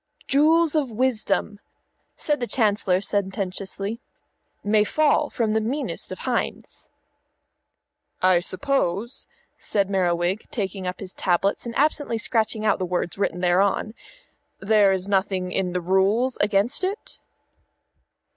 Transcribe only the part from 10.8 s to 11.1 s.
up